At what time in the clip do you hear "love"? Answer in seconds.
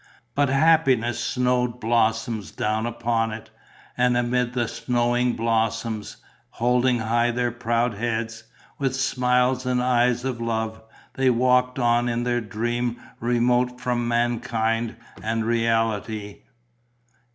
10.41-10.81